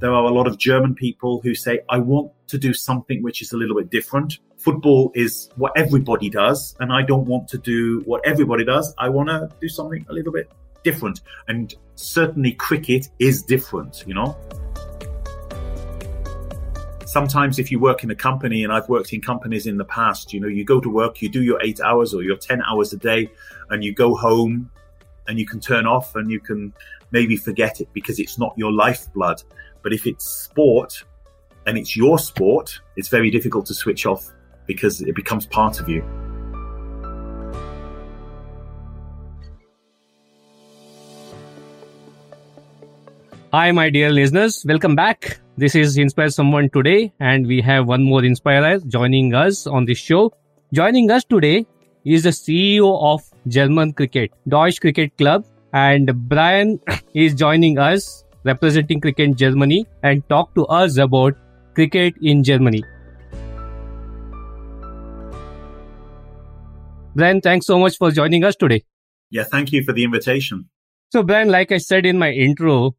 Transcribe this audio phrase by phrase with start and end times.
[0.00, 3.40] There are a lot of German people who say, I want to do something which
[3.40, 4.38] is a little bit different.
[4.58, 8.92] Football is what everybody does, and I don't want to do what everybody does.
[8.98, 10.50] I want to do something a little bit
[10.82, 11.20] different.
[11.46, 14.36] And certainly cricket is different, you know?
[17.06, 20.32] Sometimes if you work in a company, and I've worked in companies in the past,
[20.32, 22.92] you know, you go to work, you do your eight hours or your 10 hours
[22.92, 23.30] a day,
[23.70, 24.70] and you go home
[25.28, 26.74] and you can turn off and you can
[27.10, 29.42] maybe forget it because it's not your lifeblood.
[29.84, 31.04] But if it's sport
[31.66, 34.32] and it's your sport, it's very difficult to switch off
[34.66, 36.02] because it becomes part of you.
[43.52, 44.64] Hi, my dear listeners.
[44.66, 45.38] Welcome back.
[45.58, 49.98] This is Inspire Someone today, and we have one more inspirer joining us on this
[49.98, 50.32] show.
[50.72, 51.66] Joining us today
[52.06, 55.44] is the CEO of German Cricket, Deutsche Cricket Club,
[55.74, 56.80] and Brian
[57.14, 61.34] is joining us representing cricket Germany and talk to us about
[61.74, 62.82] cricket in Germany.
[67.16, 68.84] Brian, thanks so much for joining us today.
[69.30, 70.68] Yeah, thank you for the invitation.
[71.12, 72.96] So, Brian, like I said in my intro,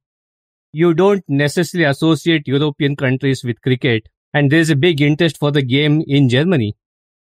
[0.72, 4.08] you don't necessarily associate European countries with cricket.
[4.34, 6.76] And there's a big interest for the game in Germany.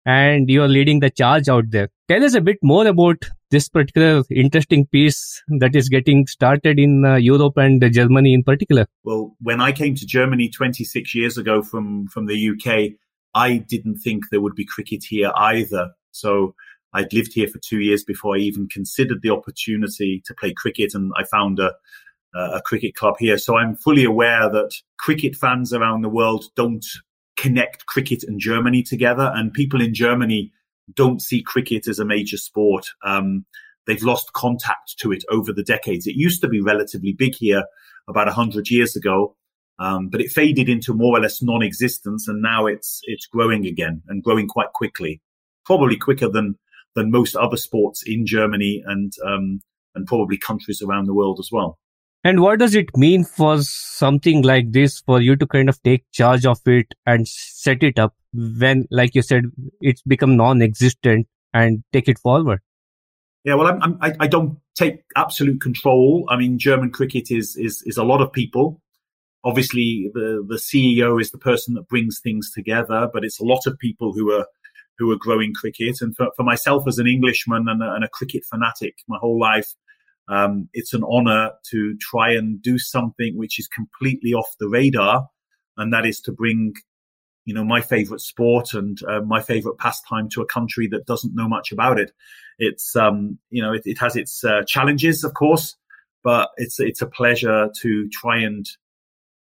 [0.05, 1.89] And you're leading the charge out there.
[2.07, 3.17] Tell us a bit more about
[3.55, 8.43] this particular interesting piece that is getting started in uh, Europe and uh, Germany in
[8.43, 8.85] particular.
[9.05, 12.97] Well, when I came to Germany 26 years ago from, from the UK,
[13.33, 15.91] I didn't think there would be cricket here either.
[16.11, 16.53] So
[16.93, 20.93] I'd lived here for two years before I even considered the opportunity to play cricket,
[20.93, 21.71] and I found a,
[22.33, 23.37] a cricket club here.
[23.37, 26.85] So I'm fully aware that cricket fans around the world don't
[27.37, 30.51] connect cricket and Germany together, and people in Germany
[30.93, 32.87] don't see cricket as a major sport.
[33.03, 33.45] Um,
[33.87, 36.07] they've lost contact to it over the decades.
[36.07, 37.63] It used to be relatively big here
[38.07, 39.35] about 100 years ago,
[39.79, 44.01] um, but it faded into more or less non-existence, and now it's it's growing again
[44.07, 45.21] and growing quite quickly,
[45.65, 46.57] probably quicker than
[46.95, 49.59] than most other sports in Germany and um,
[49.95, 51.77] and probably countries around the world as well.
[52.23, 56.05] And what does it mean for something like this for you to kind of take
[56.11, 59.45] charge of it and set it up when, like you said,
[59.81, 62.59] it's become non-existent and take it forward?
[63.43, 66.25] Yeah, well, I'm, I'm, I, don't take absolute control.
[66.29, 68.81] I mean, German cricket is is is a lot of people.
[69.43, 73.67] Obviously, the the CEO is the person that brings things together, but it's a lot
[73.67, 74.47] of people who are
[74.97, 75.97] who are growing cricket.
[76.01, 79.39] And for, for myself as an Englishman and a, and a cricket fanatic, my whole
[79.39, 79.75] life,
[80.27, 85.27] um, it's an honor to try and do something which is completely off the radar,
[85.77, 86.73] and that is to bring,
[87.45, 91.35] you know, my favorite sport and uh, my favorite pastime to a country that doesn't
[91.35, 92.11] know much about it.
[92.57, 95.75] It's, um, you know, it, it has its uh, challenges, of course,
[96.23, 98.65] but it's it's a pleasure to try and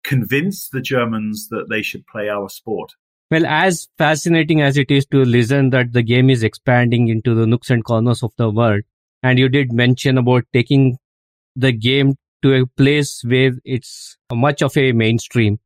[0.04, 2.92] convince the Germans that they should play our sport.
[3.30, 7.48] Well, as fascinating as it is to listen that the game is expanding into the
[7.48, 8.82] nooks and corners of the world,
[9.24, 10.98] and you did mention about taking
[11.56, 15.60] the game to a place where it's much of a mainstream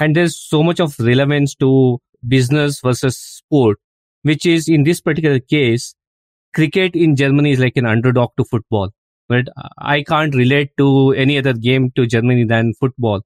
[0.00, 3.78] and there's so much of relevance to business versus sport
[4.22, 5.94] which is in this particular case
[6.54, 8.90] cricket in germany is like an underdog to football
[9.28, 9.48] but
[9.78, 13.20] i can't relate to any other game to germany than football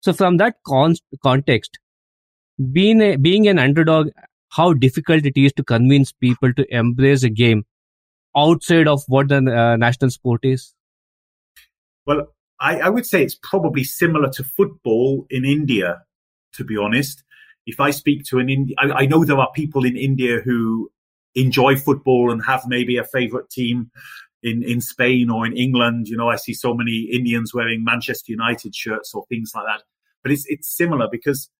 [0.00, 1.78] so from that con- context
[2.72, 4.08] being a, being an underdog
[4.50, 7.64] how difficult it is to convince people to embrace a game
[8.36, 10.74] outside of what the uh, national sport is?
[12.06, 16.02] Well, I, I, would say it's probably similar to football in India,
[16.54, 17.24] to be honest.
[17.66, 20.90] If I speak to an Indian, I, know there are people in India who
[21.34, 23.90] enjoy football and have maybe a favorite team
[24.42, 26.08] in, in Spain or in England.
[26.08, 29.82] You know, I see so many Indians wearing Manchester United shirts or things like that.
[30.22, 31.50] But it's, it's similar because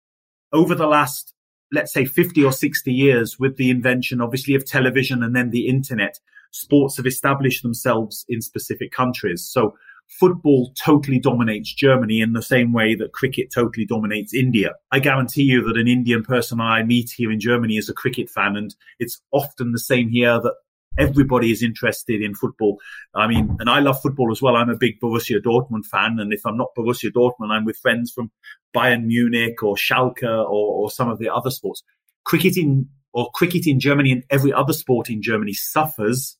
[0.51, 1.33] over the last,
[1.71, 5.67] let's say 50 or 60 years with the invention, obviously, of television and then the
[5.67, 6.19] internet,
[6.51, 9.43] sports have established themselves in specific countries.
[9.43, 9.75] So
[10.07, 14.73] football totally dominates Germany in the same way that cricket totally dominates India.
[14.91, 18.29] I guarantee you that an Indian person I meet here in Germany is a cricket
[18.29, 20.53] fan, and it's often the same here that
[20.97, 22.77] everybody is interested in football.
[23.15, 24.55] I mean, and I love football as well.
[24.55, 28.11] I'm a big Borussia Dortmund fan, and if I'm not Borussia Dortmund, I'm with friends
[28.11, 28.31] from
[28.75, 31.83] Bayern Munich or Schalke or, or some of the other sports.
[32.25, 36.37] Cricket in or cricket in Germany and every other sport in Germany suffers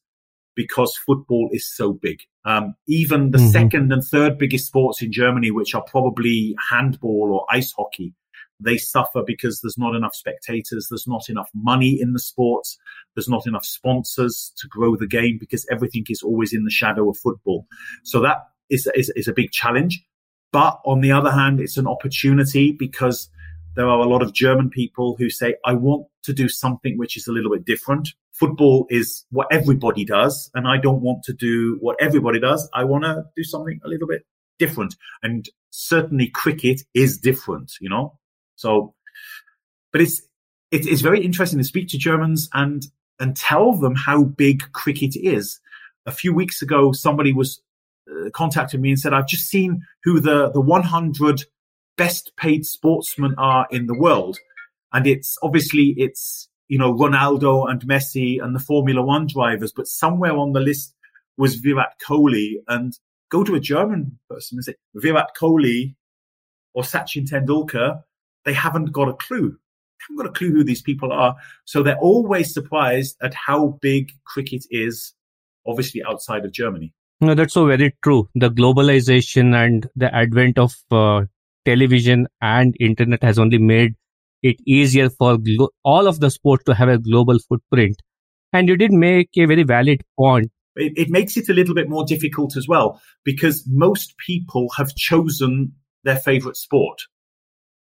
[0.56, 2.20] because football is so big.
[2.46, 3.48] Um, even the mm-hmm.
[3.48, 8.14] second and third biggest sports in Germany, which are probably handball or ice hockey,
[8.60, 12.78] they suffer because there's not enough spectators, there's not enough money in the sports,
[13.16, 17.10] there's not enough sponsors to grow the game because everything is always in the shadow
[17.10, 17.66] of football.
[18.04, 18.38] So that
[18.70, 20.04] is, is, is a big challenge.
[20.52, 23.30] But on the other hand, it's an opportunity because
[23.75, 27.18] there are a lot of German people who say, I want to do something which
[27.18, 28.10] is a little bit different.
[28.34, 32.70] Football is what everybody does, and I don't want to do what everybody does.
[32.74, 34.25] I want to do something a little bit
[34.60, 34.96] different.
[35.22, 38.18] And certainly cricket is different, you know?
[38.56, 38.94] So,
[39.92, 40.22] but it's,
[40.72, 42.86] it, it's very interesting to speak to Germans and,
[43.20, 45.60] and tell them how big cricket is.
[46.06, 47.62] A few weeks ago, somebody was
[48.10, 51.44] uh, contacted me and said, I've just seen who the, the 100
[51.98, 54.38] best paid sportsmen are in the world.
[54.92, 59.88] And it's obviously it's, you know, Ronaldo and Messi and the Formula One drivers, but
[59.88, 60.95] somewhere on the list
[61.38, 62.56] was Virat Kohli.
[62.68, 62.94] And
[63.30, 65.95] go to a German person and say Virat Kohli
[66.74, 68.01] or Sachin Tendulkar,
[68.46, 69.50] they haven't got a clue.
[69.50, 71.36] They haven't got a clue who these people are.
[71.66, 75.13] So they're always surprised at how big cricket is,
[75.66, 76.94] obviously outside of Germany.
[77.22, 78.30] No, that's so very true.
[78.36, 81.22] The globalization and the advent of uh,
[81.65, 83.94] television and internet has only made
[84.42, 87.95] it easier for glo- all of the sports to have a global footprint.
[88.51, 91.89] And you did make a very valid point it, it makes it a little bit
[91.89, 95.74] more difficult as well because most people have chosen
[96.04, 97.01] their favorite sport.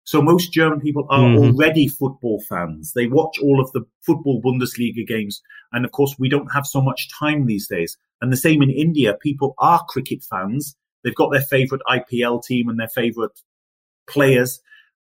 [0.04, 1.44] So most German people are mm-hmm.
[1.44, 2.94] already football fans.
[2.94, 5.42] They watch all of the football Bundesliga games.
[5.74, 7.98] And of course, we don't have so much time these days.
[8.22, 9.18] And the same in India.
[9.22, 10.78] People are cricket fans.
[11.04, 13.38] They've got their favorite IPL team and their favorite
[14.08, 14.62] players.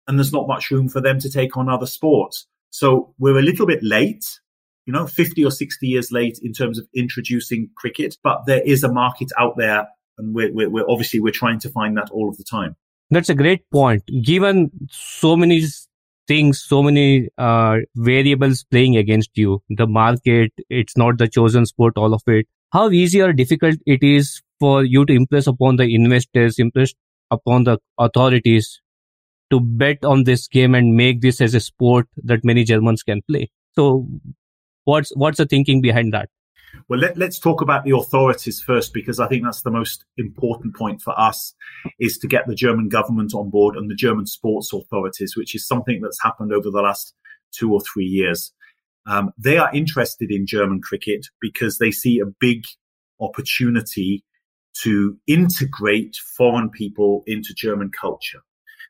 [0.07, 2.47] And there's not much room for them to take on other sports.
[2.71, 4.25] So we're a little bit late
[4.87, 8.83] you know, 50 or 60 years late in terms of introducing cricket, but there is
[8.83, 9.89] a market out there.
[10.19, 12.77] And we're, we're, we're obviously, we're trying to find that all of the time.
[13.11, 14.03] That's a great point.
[14.25, 15.65] Given so many
[16.27, 21.95] things, so many uh, variables playing against you, the market, it's not the chosen sport,
[21.97, 22.47] all of it.
[22.73, 26.95] How easy or difficult it is for you to impress upon the investors, impress
[27.33, 28.81] upon the authorities
[29.51, 33.23] to bet on this game and make this as a sport that many Germans can
[33.29, 33.51] play.
[33.75, 34.07] So
[34.85, 36.29] What's what's the thinking behind that?
[36.89, 40.75] Well, let, us talk about the authorities first, because I think that's the most important
[40.75, 41.55] point for us
[42.01, 45.69] is to get the German government on board and the German sports authorities, which is
[45.69, 47.15] something that's happened over the last
[47.53, 48.55] two or three years.
[49.07, 52.65] Um, they are interested in German cricket because they see a big
[53.21, 54.25] opportunity
[54.83, 58.41] to integrate foreign people into German culture.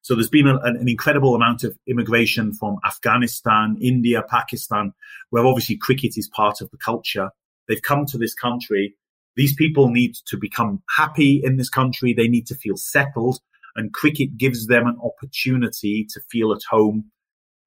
[0.02, 4.92] So there's been a, an incredible amount of immigration from Afghanistan, India, Pakistan,
[5.30, 7.30] where obviously cricket is part of the culture.
[7.68, 8.96] They've come to this country.
[9.36, 12.12] These people need to become happy in this country.
[12.12, 13.38] They need to feel settled
[13.76, 17.10] and cricket gives them an opportunity to feel at home,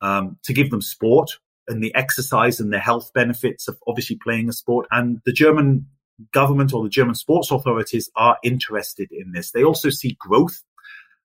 [0.01, 1.31] um, to give them sport
[1.67, 4.88] and the exercise and the health benefits of obviously playing a sport.
[4.91, 5.88] And the German
[6.33, 9.51] government or the German sports authorities are interested in this.
[9.51, 10.63] They also see growth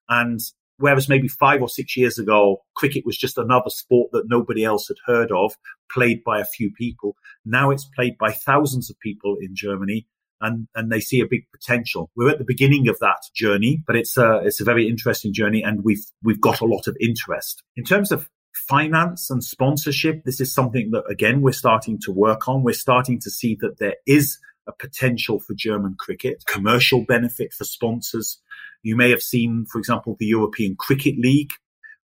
[0.09, 0.39] and
[0.81, 4.87] Whereas maybe five or six years ago, cricket was just another sport that nobody else
[4.87, 5.53] had heard of,
[5.91, 7.15] played by a few people.
[7.45, 10.07] Now it's played by thousands of people in Germany.
[10.43, 12.09] And, and they see a big potential.
[12.15, 15.61] We're at the beginning of that journey, but it's a, it's a very interesting journey
[15.61, 17.61] and we've, we've got a lot of interest.
[17.75, 18.27] In terms of
[18.67, 22.63] finance and sponsorship, this is something that again, we're starting to work on.
[22.63, 27.63] We're starting to see that there is a potential for German cricket, commercial benefit for
[27.63, 28.39] sponsors,
[28.83, 31.51] you may have seen, for example, the European Cricket League,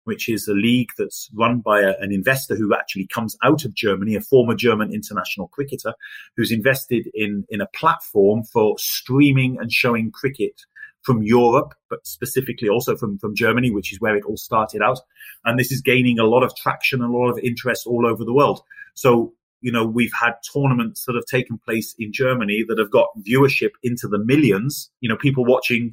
[0.04, 3.74] which is a league that's run by a, an investor who actually comes out of
[3.74, 5.94] Germany, a former German international cricketer
[6.38, 10.62] who's invested in, in a platform for streaming and showing cricket
[11.02, 15.00] from Europe, but specifically also from, from Germany, which is where it all started out.
[15.46, 18.24] And this is gaining a lot of traction and a lot of interest all over
[18.24, 18.62] the world.
[18.94, 23.08] So, you know, we've had tournaments that have taken place in Germany that have got
[23.28, 25.92] viewership into the millions, you know, people watching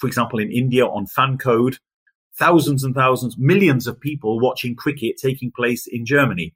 [0.00, 1.76] for example, in India on FanCode,
[2.36, 6.54] thousands and thousands, millions of people watching cricket taking place in Germany.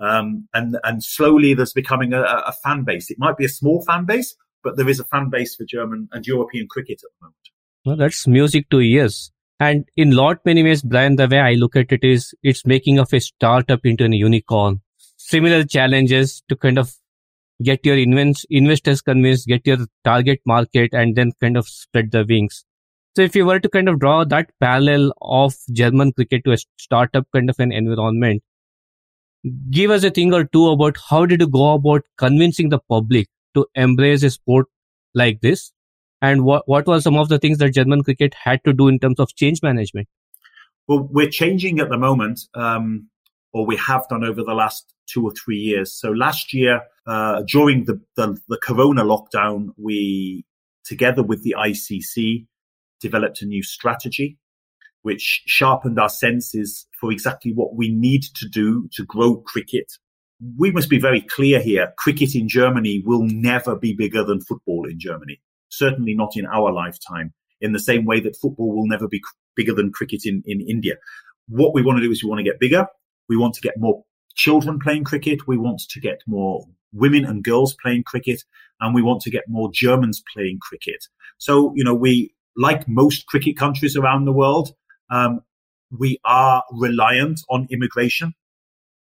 [0.00, 3.10] Um, and, and slowly there's becoming a, a, fan base.
[3.10, 6.08] It might be a small fan base, but there is a fan base for German
[6.10, 7.36] and European cricket at the moment.
[7.84, 9.30] Well, that's music to ears.
[9.60, 12.98] And in lot many ways, Brian, the way I look at it is it's making
[12.98, 14.80] of a startup into a unicorn.
[15.30, 16.92] Similar challenges to kind of
[17.62, 22.24] get your invest- investors convinced, get your target market, and then kind of spread the
[22.28, 22.64] wings.
[23.16, 26.58] So if you were to kind of draw that parallel of German cricket to a
[26.78, 28.42] startup kind of an environment,
[29.70, 33.28] give us a thing or two about how did you go about convincing the public
[33.54, 34.66] to embrace a sport
[35.14, 35.72] like this?
[36.22, 38.98] And what, what were some of the things that German cricket had to do in
[38.98, 40.08] terms of change management?
[40.86, 43.08] Well, we're changing at the moment, um,
[43.52, 45.92] or we have done over the last two or three years.
[45.92, 50.44] So last year, uh, during the, the, the Corona lockdown, we,
[50.84, 52.46] together with the ICC,
[53.00, 54.38] developed a new strategy,
[55.02, 59.90] which sharpened our senses for exactly what we need to do to grow cricket.
[60.58, 61.92] We must be very clear here.
[61.98, 65.40] Cricket in Germany will never be bigger than football in Germany.
[65.68, 69.20] Certainly not in our lifetime, in the same way that football will never be
[69.56, 70.94] bigger than cricket in, in India.
[71.48, 72.86] What we want to do is we want to get bigger.
[73.28, 75.46] We want to get more children playing cricket.
[75.46, 78.42] We want to get more women and girls playing cricket
[78.80, 81.06] and we want to get more Germans playing cricket.
[81.38, 84.74] So, you know, we, like most cricket countries around the world,
[85.10, 85.42] um,
[85.90, 88.34] we are reliant on immigration.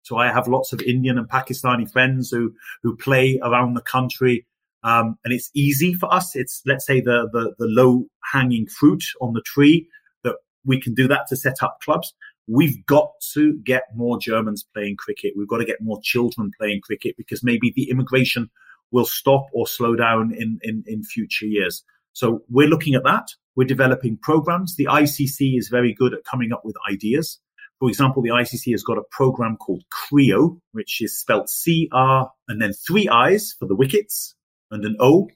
[0.04, 2.54] So I have lots of Indian and Pakistani friends who,
[2.84, 4.46] who play around the country.
[4.84, 6.36] Um, and it's easy for us.
[6.36, 9.88] It's, let's say the, the, the low hanging fruit on the tree
[10.24, 12.14] that we can do that to set up clubs.
[12.48, 15.34] We've got to get more Germans playing cricket.
[15.38, 18.50] We've got to get more children playing cricket because maybe the immigration
[18.92, 21.84] will stop or slow down in, in, in future years.
[22.14, 23.30] So we're looking at that.
[23.56, 24.76] We're developing programs.
[24.76, 27.40] The ICC is very good at coming up with ideas.
[27.80, 32.32] For example, the ICC has got a program called CRIIIO, which is spelled C R
[32.48, 34.36] and then three I's for the wickets
[34.72, 35.30] and an O,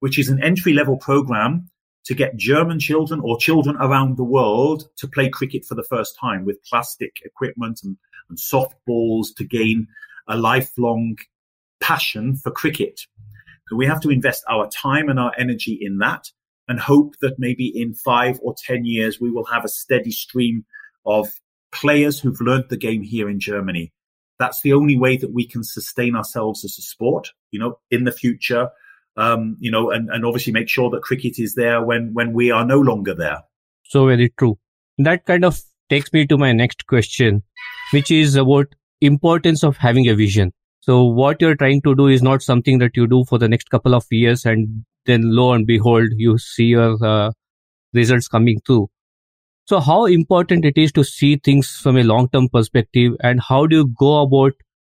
[0.00, 1.68] which is an entry level program
[2.04, 6.16] to get German children or children around the world to play cricket for the first
[6.20, 7.96] time with plastic equipment and,
[8.28, 9.86] and soft balls to gain
[10.28, 11.16] a lifelong
[11.80, 13.00] passion for cricket.
[13.68, 16.30] So we have to invest our time and our energy in that
[16.68, 20.64] and hope that maybe in five or 10 years, we will have a steady stream
[21.06, 21.28] of
[21.72, 23.92] players who've learned the game here in Germany.
[24.38, 28.04] That's the only way that we can sustain ourselves as a sport, you know, in
[28.04, 28.70] the future
[29.16, 32.50] um, you know, and, and obviously make sure that cricket is there when, when we
[32.50, 33.42] are no longer there.
[33.84, 34.58] So very true.
[34.98, 37.42] That kind of takes me to my next question,
[37.92, 40.52] which is about importance of having a vision.
[40.80, 43.70] So what you're trying to do is not something that you do for the next
[43.70, 47.30] couple of years and then lo and behold, you see your uh,
[47.92, 48.88] results coming through.
[49.66, 53.76] So how important it is to see things from a long-term perspective and how do
[53.76, 54.52] you go about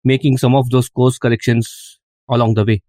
[0.04, 2.82] making some of those course corrections along the way?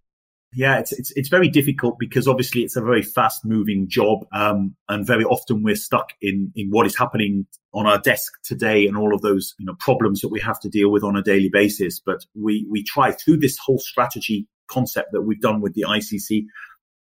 [0.57, 4.21] Yeah, it's, it's, it's very difficult because obviously it's a very fast moving job.
[4.33, 8.87] Um, and very often we're stuck in, in what is happening on our desk today
[8.87, 11.23] and all of those, you know, problems that we have to deal with on a
[11.23, 12.01] daily basis.
[12.01, 16.47] But we, we try through this whole strategy concept that we've done with the ICC,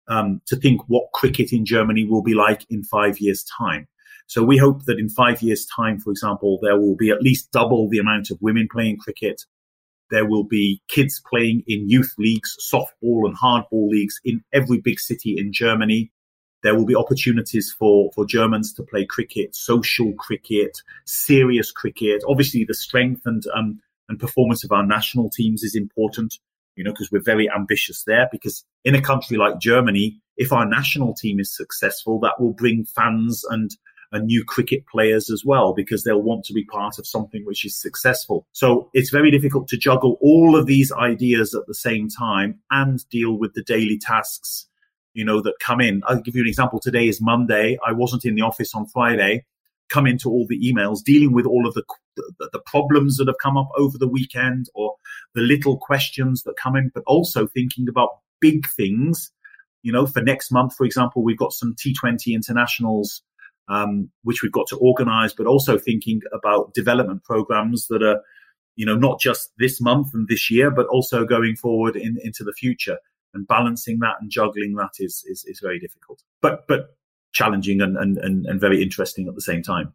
[0.08, 3.86] um, to think what cricket in Germany will be like in five years time.
[4.28, 7.52] So we hope that in five years time, for example, there will be at least
[7.52, 9.42] double the amount of women playing cricket.
[10.12, 15.00] There will be kids playing in youth leagues, softball and hardball leagues in every big
[15.00, 16.12] city in Germany.
[16.62, 20.76] There will be opportunities for, for Germans to play cricket, social cricket,
[21.06, 22.22] serious cricket.
[22.28, 26.38] Obviously, the strength and, um, and performance of our national teams is important,
[26.76, 28.28] you know, because we're very ambitious there.
[28.30, 32.84] Because in a country like Germany, if our national team is successful, that will bring
[32.84, 33.70] fans and
[34.12, 37.64] and new cricket players as well because they'll want to be part of something which
[37.64, 38.46] is successful.
[38.52, 43.08] So it's very difficult to juggle all of these ideas at the same time and
[43.08, 44.66] deal with the daily tasks,
[45.14, 46.02] you know, that come in.
[46.06, 46.78] I'll give you an example.
[46.78, 47.78] Today is Monday.
[47.86, 49.44] I wasn't in the office on Friday.
[49.88, 51.84] Come into all the emails, dealing with all of the,
[52.16, 54.94] the, the problems that have come up over the weekend or
[55.34, 59.32] the little questions that come in, but also thinking about big things.
[59.82, 63.22] You know, for next month, for example, we've got some T20 internationals
[63.68, 68.20] um, which we've got to organize, but also thinking about development programs that are,
[68.76, 72.44] you know, not just this month and this year, but also going forward in, into
[72.44, 72.98] the future.
[73.34, 76.96] And balancing that and juggling that is, is, is very difficult, but, but
[77.32, 79.94] challenging and, and, and, and very interesting at the same time.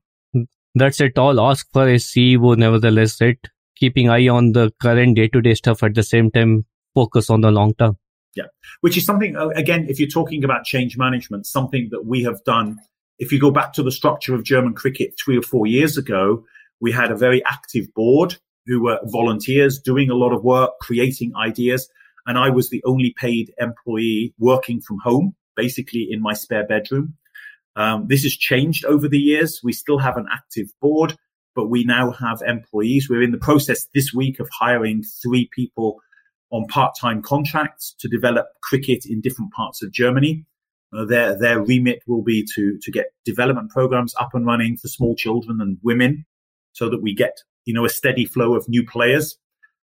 [0.74, 3.40] That's a tall ask for a CEO, nevertheless, right?
[3.76, 7.42] Keeping eye on the current day to day stuff at the same time, focus on
[7.42, 7.98] the long term.
[8.36, 8.46] Yeah.
[8.82, 12.44] Which is something, uh, again, if you're talking about change management, something that we have
[12.44, 12.78] done
[13.20, 16.46] if you go back to the structure of German cricket three or four years ago,
[16.80, 21.34] we had a very active board who were volunteers doing a lot of work, creating
[21.36, 21.90] ideas.
[22.26, 27.16] And I was the only paid employee working from home, basically in my spare bedroom.
[27.76, 29.62] Um, this has changed over the years.
[29.64, 31.16] We still have an active board,
[31.56, 33.08] but we now have employees.
[33.10, 36.02] We're in the process this week of hiring three people
[36.50, 40.46] on part-time contracts to develop cricket in different parts of Germany.
[40.96, 44.88] Uh, their their remit will be to to get development programs up and running for
[44.88, 46.25] small children and women,
[46.72, 49.38] so that we get you know a steady flow of new players.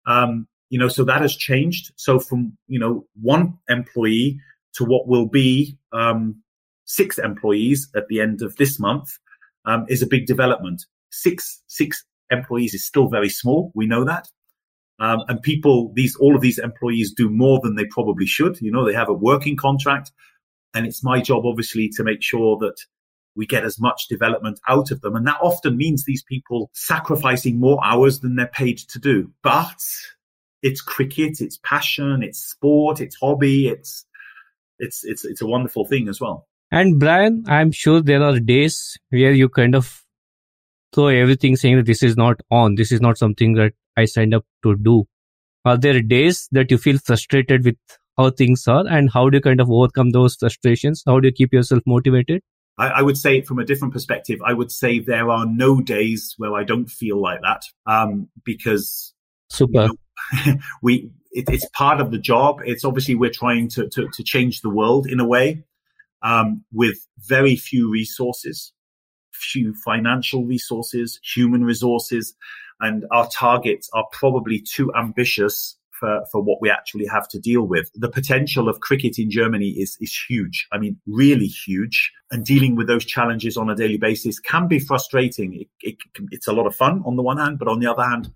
[0.05, 1.91] Um, you know, so that has changed.
[1.97, 4.39] So from you know one employee
[4.73, 6.41] to what will be um,
[6.85, 9.09] six employees at the end of this month
[9.65, 10.85] um, is a big development.
[11.11, 13.71] Six six employees is still very small.
[13.75, 14.27] We know that.
[14.99, 18.59] Um, and people, these, all of these employees do more than they probably should.
[18.61, 20.11] You know, they have a working contract
[20.73, 22.75] and it's my job, obviously, to make sure that
[23.35, 25.15] we get as much development out of them.
[25.15, 29.31] And that often means these people sacrificing more hours than they're paid to do.
[29.43, 29.79] But
[30.63, 34.05] it's cricket, it's passion, it's sport, it's hobby, it's
[34.79, 36.47] it's it's it's a wonderful thing as well.
[36.71, 40.03] And Brian, I'm sure there are days where you kind of
[40.93, 44.33] throw everything saying that this is not on, this is not something that I signed
[44.33, 45.05] up to do.
[45.63, 47.77] Are there days that you feel frustrated with
[48.17, 51.03] how things are and how do you kind of overcome those frustrations?
[51.05, 52.41] How do you keep yourself motivated?
[52.77, 56.33] I, I would say from a different perspective, I would say there are no days
[56.37, 59.13] where I don't feel like that um, because
[59.49, 59.83] super.
[59.83, 59.87] You
[60.45, 62.61] know, we it, it's part of the job.
[62.65, 65.63] It's obviously we're trying to to, to change the world in a way
[66.21, 68.73] um, with very few resources,
[69.31, 72.35] few financial resources, human resources,
[72.79, 77.63] and our targets are probably too ambitious for, for what we actually have to deal
[77.63, 77.91] with.
[77.95, 80.67] The potential of cricket in Germany is, is huge.
[80.71, 82.11] I mean, really huge.
[82.31, 85.53] And dealing with those challenges on a daily basis can be frustrating.
[85.61, 85.95] It, it,
[86.31, 88.31] it's a lot of fun on the one hand, but on the other hand,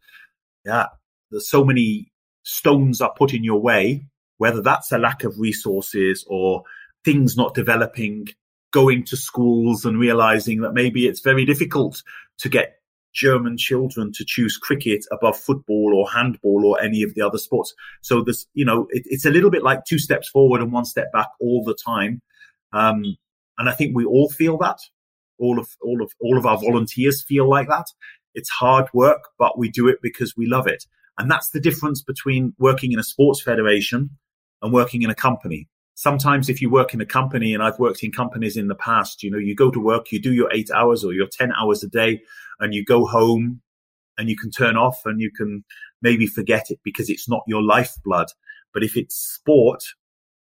[0.65, 0.87] yeah,
[1.29, 2.11] there's so many
[2.43, 4.05] stones are put in your way,
[4.37, 6.63] whether that's a lack of resources or
[7.03, 8.27] things not developing,
[8.71, 12.03] going to schools and realizing that maybe it's very difficult
[12.39, 12.80] to get
[13.13, 17.73] German children to choose cricket above football or handball or any of the other sports.
[18.01, 20.85] So this, you know, it, it's a little bit like two steps forward and one
[20.85, 22.21] step back all the time.
[22.73, 23.17] Um,
[23.57, 24.79] and I think we all feel that.
[25.39, 27.87] All of, all of, all of our volunteers feel like that.
[28.33, 30.85] It's hard work, but we do it because we love it.
[31.17, 34.11] And that's the difference between working in a sports federation
[34.61, 35.67] and working in a company
[36.01, 39.21] sometimes if you work in a company and I've worked in companies in the past,
[39.21, 41.83] you know, you go to work, you do your eight hours or your 10 hours
[41.83, 42.21] a day
[42.59, 43.61] and you go home
[44.17, 45.63] and you can turn off and you can
[46.01, 48.29] maybe forget it because it's not your lifeblood.
[48.73, 49.83] But if it's sport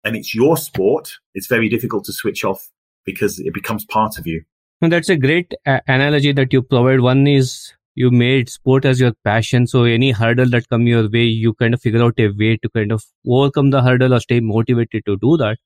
[0.03, 2.69] and it's your sport, it's very difficult to switch off
[3.03, 4.43] because it becomes part of you.
[4.81, 6.99] That's a great a- analogy that you provide.
[6.99, 9.67] One is you made sport as your passion.
[9.67, 12.69] So any hurdle that come your way, you kind of figure out a way to
[12.69, 15.57] kind of overcome the hurdle or stay motivated to do that.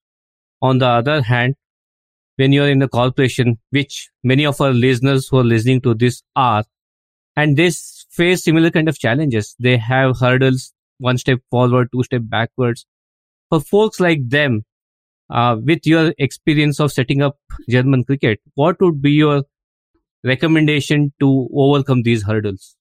[0.62, 1.56] On the other hand,
[2.38, 6.24] when you're in the corporation, which many of our listeners who are listening to this
[6.36, 6.64] are,
[7.36, 7.70] and they
[8.10, 9.56] face similar kind of challenges.
[9.60, 12.86] They have hurdles, one step forward, two step backwards.
[13.50, 14.64] For folks like them,
[15.30, 17.38] uh, with your experience of setting up
[17.70, 19.44] German cricket, what would be your
[20.24, 22.76] recommendation to overcome these hurdles?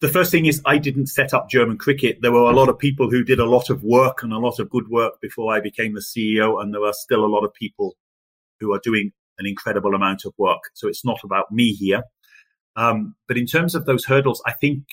[0.00, 2.18] The first thing is I didn't set up German cricket.
[2.20, 4.58] There were a lot of people who did a lot of work and a lot
[4.58, 6.60] of good work before I became the CEO.
[6.60, 7.94] And there are still a lot of people
[8.58, 10.62] who are doing an incredible amount of work.
[10.74, 12.02] So it's not about me here.
[12.74, 14.84] Um, but in terms of those hurdles, I think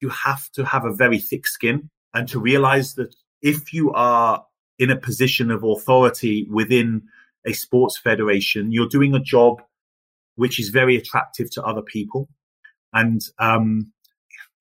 [0.00, 4.44] you have to have a very thick skin and to realize that if you are
[4.78, 7.02] in a position of authority within
[7.46, 9.60] a sports federation, you're doing a job
[10.36, 12.28] which is very attractive to other people
[12.92, 13.92] and um,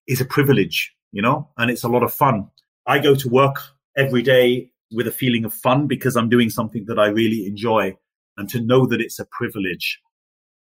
[0.08, 2.48] is a privilege, you know, and it's a lot of fun.
[2.86, 3.62] I go to work
[3.98, 7.96] every day with a feeling of fun because I'm doing something that I really enjoy
[8.38, 10.00] and to know that it's a privilege.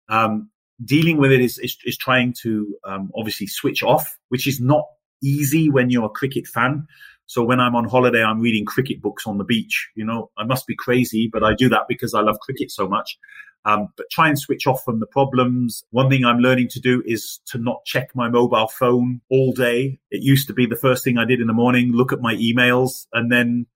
[0.09, 0.49] Um,
[0.83, 4.85] dealing with it is, is, is trying to um, obviously switch off, which is not
[5.23, 6.87] easy when you're a cricket fan.
[7.29, 9.87] So when I'm on holiday, I'm reading cricket books on the beach.
[9.93, 12.89] You know, I must be crazy, but I do that because I love cricket so
[12.89, 13.19] much.
[13.65, 15.83] Um, but try and switch off from the problems.
[15.91, 19.99] One thing I'm learning to do is to not check my mobile phone all day.
[20.09, 22.33] It used to be the first thing I did in the morning, look at my
[22.33, 23.67] emails and then,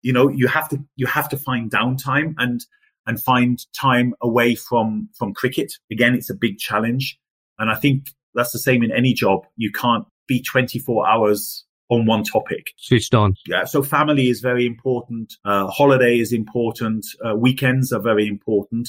[0.00, 2.64] you know, you have to, you have to find downtime and,
[3.06, 5.70] and find time away from, from cricket.
[5.92, 7.18] Again, it's a big challenge.
[7.58, 9.40] And I think that's the same in any job.
[9.56, 12.72] You can't be 24 hours on one topic.
[12.76, 13.34] Switched on.
[13.46, 13.64] Yeah.
[13.64, 15.34] So family is very important.
[15.44, 17.06] Uh, holiday is important.
[17.24, 18.88] Uh, weekends are very important.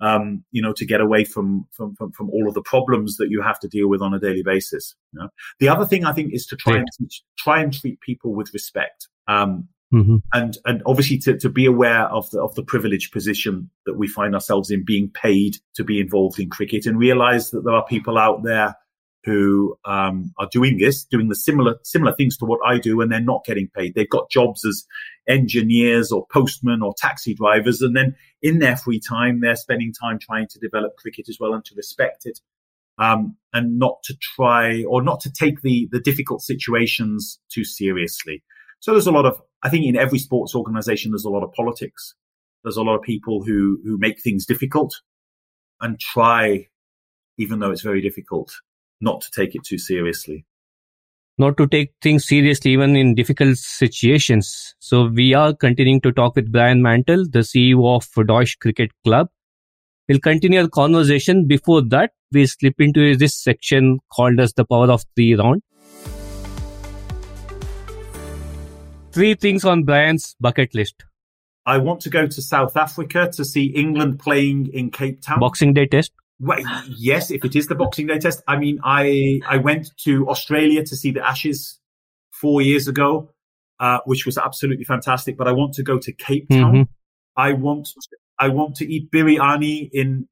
[0.00, 3.28] Um, you know, to get away from, from, from, from, all of the problems that
[3.30, 4.94] you have to deal with on a daily basis.
[5.12, 5.28] You know?
[5.60, 6.80] The other thing I think is to try yeah.
[6.80, 9.08] and teach, try and treat people with respect.
[9.28, 10.16] Um, mm-hmm.
[10.32, 14.08] and, and obviously to, to be aware of the, of the privileged position that we
[14.08, 17.86] find ourselves in being paid to be involved in cricket and realize that there are
[17.86, 18.74] people out there
[19.24, 23.10] who um, are doing this, doing the similar similar things to what I do, and
[23.10, 23.94] they're not getting paid.
[23.94, 24.84] They've got jobs as
[25.26, 30.18] engineers or postmen or taxi drivers, and then in their free time, they're spending time
[30.18, 32.40] trying to develop cricket as well and to respect it,
[32.98, 38.42] um, and not to try or not to take the the difficult situations too seriously.
[38.80, 41.52] So there's a lot of, I think, in every sports organization, there's a lot of
[41.54, 42.14] politics.
[42.62, 45.00] There's a lot of people who who make things difficult
[45.80, 46.68] and try,
[47.38, 48.52] even though it's very difficult,
[49.04, 50.46] not to take it too seriously.
[51.36, 54.74] Not to take things seriously, even in difficult situations.
[54.78, 59.28] So we are continuing to talk with Brian Mantle, the CEO of Deutsche Cricket Club.
[60.08, 61.46] We'll continue the conversation.
[61.46, 65.62] Before that, we slip into this section called as the power of three round.
[69.12, 71.04] Three things on Brian's bucket list.
[71.66, 75.40] I want to go to South Africa to see England playing in Cape Town.
[75.40, 76.12] Boxing Day test.
[76.44, 78.42] Well, yes, if it is the Boxing Day test.
[78.46, 81.80] I mean, I I went to Australia to see the Ashes
[82.32, 83.30] four years ago,
[83.80, 85.38] uh, which was absolutely fantastic.
[85.38, 86.72] But I want to go to Cape Town.
[86.72, 86.92] Mm-hmm.
[87.36, 87.88] I want
[88.38, 90.28] I want to eat biryani in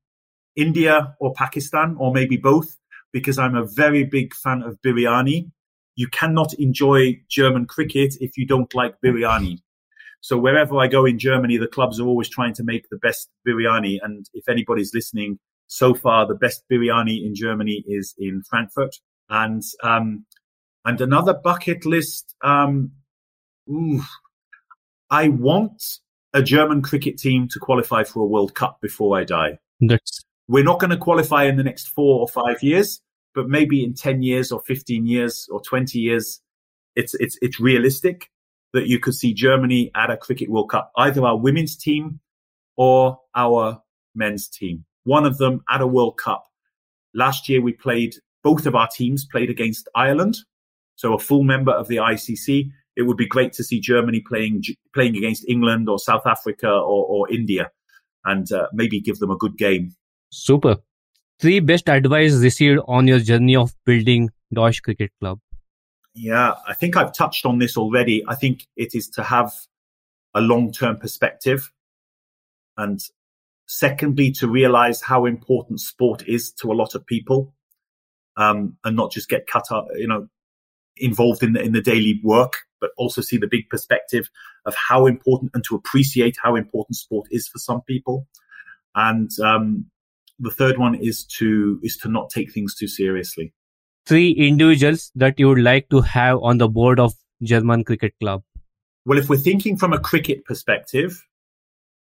[0.55, 2.77] India or Pakistan or maybe both
[3.13, 5.51] because I'm a very big fan of biryani.
[5.97, 9.61] You cannot enjoy German cricket if you don't like biryani.
[10.21, 13.31] So wherever I go in Germany, the clubs are always trying to make the best
[13.49, 13.99] biryani.
[14.03, 15.39] And if anybody's listening,
[15.73, 18.95] so far the best biryani in Germany is in Frankfurt.
[19.31, 20.27] And um,
[20.85, 22.35] and another bucket list.
[22.43, 22.93] Um,
[23.71, 24.03] ooh,
[25.11, 25.83] I want
[26.35, 29.59] a German cricket team to qualify for a World Cup before I die.
[29.81, 30.23] That's...
[30.49, 33.01] We're not going to qualify in the next four or five years,
[33.35, 36.41] but maybe in 10 years or 15 years or 20 years,
[36.97, 38.29] it's, it's, it's realistic
[38.73, 42.21] that you could see Germany at a cricket World Cup, either our women's team
[42.77, 43.83] or our
[44.15, 44.85] men's team.
[45.05, 46.45] One of them at a World Cup.
[47.15, 50.39] Last year we played, both of our teams played against Ireland.
[50.97, 54.63] So a full member of the ICC it would be great to see Germany playing
[54.95, 57.71] playing against England or South Africa or, or India,
[58.25, 59.95] and uh, maybe give them a good game.
[60.31, 60.77] Super.
[61.41, 65.41] Three best advice received on your journey of building Deutsche Cricket Club.
[66.15, 68.23] Yeah, I think I've touched on this already.
[68.29, 69.53] I think it is to have
[70.35, 71.73] a long term perspective,
[72.77, 73.01] and
[73.73, 77.55] secondly, to realize how important sport is to a lot of people,
[78.37, 80.29] um, and not just get cut up, you know,
[80.99, 84.29] involved in the, in the daily work, but also see the big perspective
[84.67, 88.29] of how important and to appreciate how important sport is for some people.
[88.95, 89.87] And um,
[90.39, 93.55] the third one is to is to not take things too seriously.
[94.05, 98.43] Three individuals that you would like to have on the board of German Cricket Club.
[99.07, 101.25] Well, if we're thinking from a cricket perspective,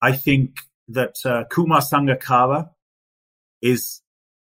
[0.02, 2.70] I think that uh, Kumar Sangakkara
[3.62, 4.02] is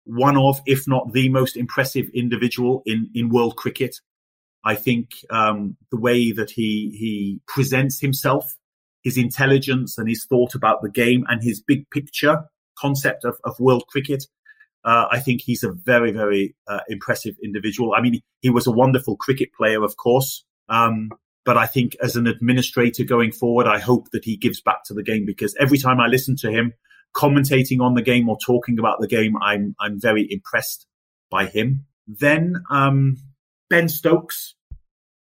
[0.05, 3.96] one of, if not the most impressive individual in, in world cricket.
[4.64, 8.57] I think um, the way that he he presents himself,
[9.03, 12.44] his intelligence and his thought about the game and his big picture
[12.79, 14.25] concept of, of world cricket.
[14.85, 17.94] Uh, I think he's a very, very uh, impressive individual.
[17.96, 20.44] I mean, he was a wonderful cricket player, of course.
[20.68, 21.11] Um,
[21.46, 24.94] but I think as an administrator going forward, I hope that he gives back to
[24.94, 26.74] the game because every time I listen to him
[27.14, 30.87] commentating on the game or talking about the game, I'm, I'm very impressed
[31.30, 31.87] by him.
[32.09, 33.16] Then, um,
[33.70, 34.56] Ben Stokes,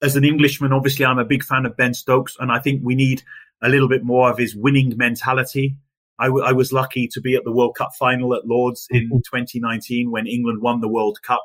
[0.03, 2.93] as an Englishman, obviously I'm a big fan of Ben Stokes, and I think we
[2.93, 3.23] need
[3.63, 5.75] a little bit more of his winning mentality.
[6.19, 9.05] I, w- I was lucky to be at the World Cup final at Lords in
[9.05, 9.17] mm-hmm.
[9.17, 11.43] 2019 when England won the World Cup.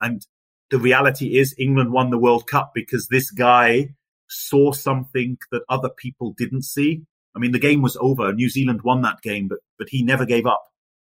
[0.00, 0.24] And
[0.70, 3.94] the reality is England won the World Cup because this guy
[4.32, 7.02] saw something that other people didn't see.
[7.34, 8.32] I mean, the game was over.
[8.32, 10.62] New Zealand won that game, but, but he never gave up.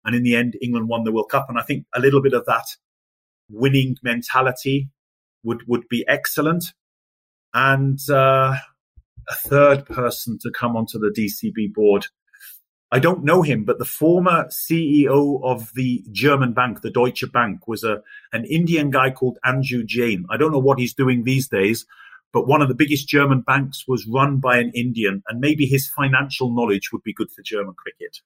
[0.05, 1.47] And in the end, England won the World Cup.
[1.49, 2.65] And I think a little bit of that
[3.49, 4.89] winning mentality
[5.43, 6.65] would, would be excellent
[7.53, 8.57] and uh,
[9.29, 12.07] a third person to come onto the DCB board.
[12.93, 17.69] I don't know him, but the former CEO of the German bank, the Deutsche Bank,
[17.69, 18.03] was a
[18.33, 20.27] an Indian guy called Anshu Jain.
[20.29, 21.87] I don't know what he's doing these days,
[22.33, 25.89] but one of the biggest German banks was run by an Indian, and maybe his
[25.89, 28.19] financial knowledge would be good for German cricket.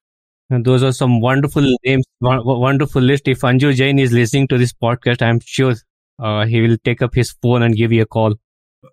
[0.51, 3.29] And those are some wonderful names, wonderful list.
[3.29, 5.75] If Anshu Jain is listening to this podcast, I'm sure
[6.19, 8.35] uh, he will take up his phone and give you a call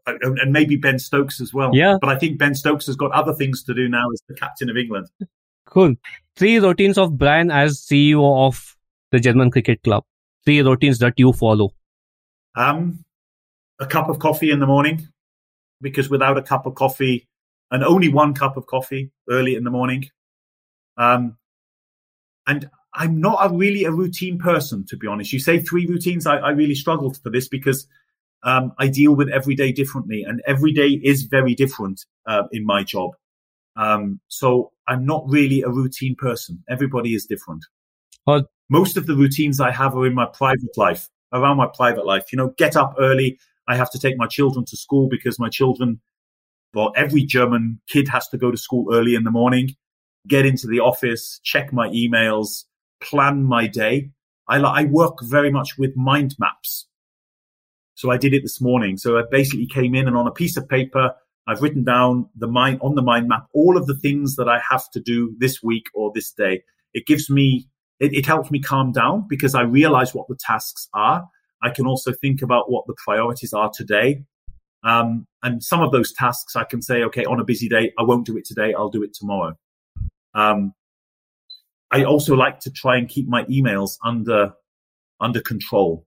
[0.06, 1.72] and maybe Ben Stokes as well.
[1.74, 1.98] Yeah.
[2.00, 4.70] But I think Ben Stokes has got other things to do now as the captain
[4.70, 5.08] of England.
[5.66, 5.96] Cool.
[6.36, 8.76] Three routines of Brian as CEO of
[9.12, 10.04] the German Cricket Club.
[10.46, 11.72] Three routines that you follow.
[12.56, 13.04] Um,
[13.82, 15.10] a cup of coffee in the morning,
[15.82, 17.28] because without a cup of coffee,
[17.72, 20.10] and only one cup of coffee early in the morning,
[20.98, 21.38] um,
[22.48, 25.34] and I'm not a really a routine person, to be honest.
[25.34, 26.28] You say three routines.
[26.28, 27.88] I, I really struggled for this because
[28.44, 32.66] um, I deal with every day differently, and every day is very different uh, in
[32.66, 33.12] my job.
[33.76, 36.64] Um, so I'm not really a routine person.
[36.70, 37.66] Everybody is different.
[38.28, 42.06] Well, Most of the routines I have are in my private life, around my private
[42.06, 42.32] life.
[42.32, 43.40] You know, get up early.
[43.72, 46.02] I have to take my children to school because my children,
[46.74, 49.76] well, every German kid has to go to school early in the morning.
[50.28, 52.66] Get into the office, check my emails,
[53.02, 54.12] plan my day.
[54.50, 56.88] I, I work very much with mind maps.
[57.96, 58.98] So I did it this morning.
[58.98, 61.14] So I basically came in and on a piece of paper,
[61.48, 64.60] I've written down the mind on the mind map, all of the things that I
[64.70, 66.64] have to do this week or this day.
[66.94, 67.68] It gives me,
[68.02, 71.24] it, it helps me calm down because I realize what the tasks are.
[71.62, 74.24] I can also think about what the priorities are today.
[74.84, 78.04] Um, and some of those tasks I can say, okay, on a busy day, I
[78.04, 78.74] won't do it today.
[78.74, 79.56] I'll do it tomorrow.
[80.34, 80.74] Um,
[81.92, 84.54] I also like to try and keep my emails under,
[85.20, 86.06] under control.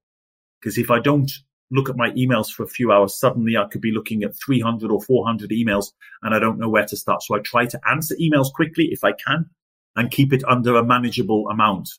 [0.60, 1.30] Because if I don't
[1.70, 4.90] look at my emails for a few hours, suddenly I could be looking at 300
[4.90, 5.86] or 400 emails
[6.22, 7.22] and I don't know where to start.
[7.22, 9.50] So I try to answer emails quickly if I can
[9.96, 11.90] and keep it under a manageable amount.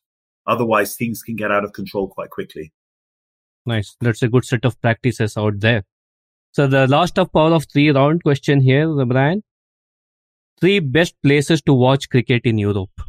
[0.48, 2.74] Otherwise things can get out of control quite quickly.
[3.66, 3.96] Nice.
[4.00, 5.84] That's a good set of practices out there.
[6.52, 9.44] So the last of all of three round question here, Brian.
[10.60, 13.02] Three best places to watch cricket in Europe.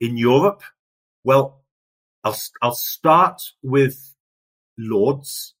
[0.00, 0.62] In Europe?
[1.22, 1.64] Well,
[2.24, 4.14] I'll, I'll start with
[4.76, 5.54] Lords.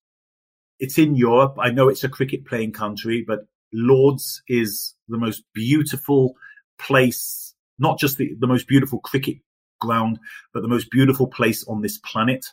[0.78, 1.56] It's in Europe.
[1.58, 6.34] I know it's a cricket playing country, but Lords is the most beautiful
[6.78, 9.38] place, not just the, the most beautiful cricket
[9.80, 10.18] ground,
[10.52, 12.46] but the most beautiful place on this planet.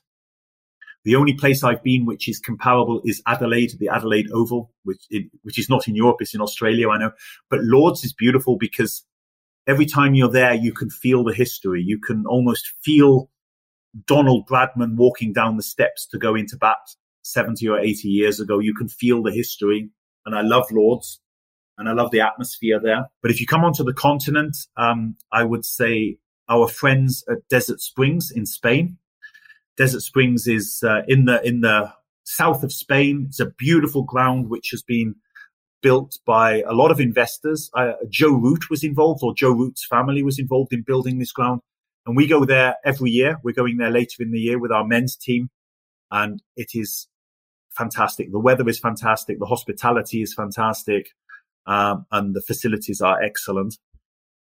[1.03, 5.25] The only place I've been which is comparable is Adelaide, the Adelaide Oval, which it,
[5.41, 7.11] which is not in Europe, it's in Australia, I know.
[7.49, 9.03] But Lords is beautiful because
[9.67, 11.81] every time you're there, you can feel the history.
[11.81, 13.29] You can almost feel
[14.05, 16.77] Donald Bradman walking down the steps to go into bat
[17.23, 18.59] 70 or 80 years ago.
[18.59, 19.89] You can feel the history.
[20.25, 21.19] And I love Lords
[21.77, 23.07] and I love the atmosphere there.
[23.21, 27.81] But if you come onto the continent, um, I would say our friends at Desert
[27.81, 28.97] Springs in Spain.
[29.77, 33.25] Desert Springs is uh, in the in the south of Spain.
[33.29, 35.15] It's a beautiful ground which has been
[35.81, 37.69] built by a lot of investors.
[37.73, 41.61] Uh, Joe Root was involved, or Joe Root's family was involved in building this ground.
[42.05, 43.37] And we go there every year.
[43.43, 45.49] We're going there later in the year with our men's team.
[46.09, 47.07] And it is
[47.77, 48.31] fantastic.
[48.31, 49.39] The weather is fantastic.
[49.39, 51.09] The hospitality is fantastic.
[51.65, 53.77] Um, and the facilities are excellent.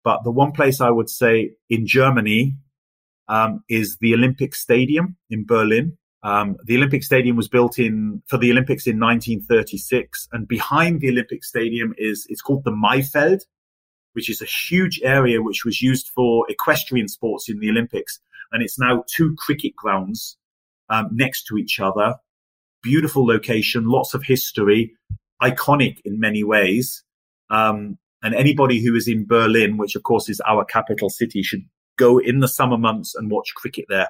[0.03, 2.55] But the one place I would say in Germany
[3.29, 5.97] um, is the Olympic Stadium in Berlin.
[6.23, 11.09] Um, the Olympic Stadium was built in for the Olympics in 1936, and behind the
[11.09, 13.41] Olympic Stadium is it's called the Maifeld,
[14.13, 18.19] which is a huge area which was used for equestrian sports in the Olympics.
[18.51, 20.37] And it's now two cricket grounds
[20.89, 22.15] um, next to each other.
[22.81, 24.93] Beautiful location, lots of history,
[25.41, 27.03] iconic in many ways.
[27.49, 31.63] Um, and anybody who is in Berlin, which of course is our capital city, should
[31.99, 34.07] go in the summer months and watch cricket there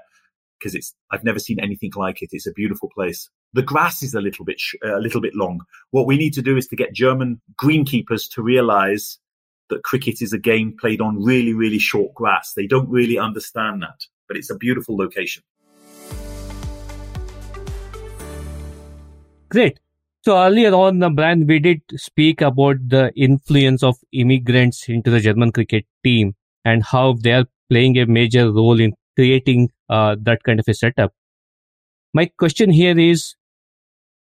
[0.57, 2.29] because it's I've never seen anything like it.
[2.31, 3.29] It's a beautiful place.
[3.53, 5.61] The grass is a little bit sh- uh, a little bit long.
[5.91, 9.17] What we need to do is to get German greenkeepers to realize
[9.69, 12.53] that cricket is a game played on really, really short grass.
[12.55, 15.43] They don't really understand that, but it's a beautiful location.
[19.49, 19.79] Great.
[20.21, 25.09] So earlier on, uh, the brand we did speak about the influence of immigrants into
[25.09, 30.15] the German cricket team and how they are playing a major role in creating uh,
[30.21, 31.13] that kind of a setup.
[32.13, 33.35] My question here is,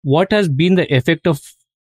[0.04, 1.42] what has been the effect of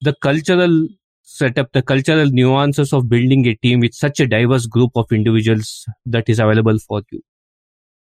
[0.00, 0.88] the cultural
[1.22, 5.84] setup, the cultural nuances of building a team with such a diverse group of individuals
[6.04, 7.20] that is available for you?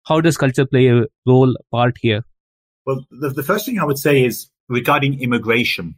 [0.05, 2.25] How does culture play a role part here?
[2.85, 5.95] Well, the, the first thing I would say is regarding immigration.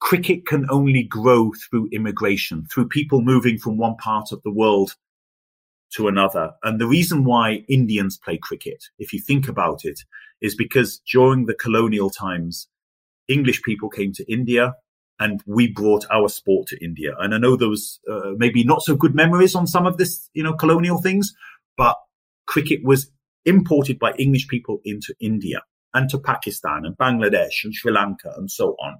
[0.00, 4.96] Cricket can only grow through immigration, through people moving from one part of the world
[5.94, 6.52] to another.
[6.62, 10.00] And the reason why Indians play cricket, if you think about it,
[10.40, 12.68] is because during the colonial times,
[13.28, 14.74] English people came to India,
[15.18, 17.12] and we brought our sport to India.
[17.18, 20.28] And I know there was uh, maybe not so good memories on some of this,
[20.34, 21.34] you know, colonial things,
[21.76, 21.96] but
[22.46, 23.10] cricket was
[23.44, 25.62] imported by English people into India
[25.94, 28.98] and to Pakistan and Bangladesh and Sri Lanka and so on.